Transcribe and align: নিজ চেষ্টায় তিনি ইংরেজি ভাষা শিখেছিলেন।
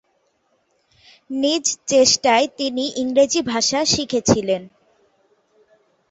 নিজ 1.29 1.65
চেষ্টায় 1.87 2.45
তিনি 2.57 2.83
ইংরেজি 3.01 3.41
ভাষা 3.51 3.79
শিখেছিলেন। 3.85 4.61